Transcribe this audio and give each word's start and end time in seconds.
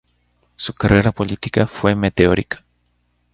Su 0.55 0.73
carrera 0.73 1.11
política 1.11 1.67
fue 1.67 1.93
meteórica. 1.93 2.57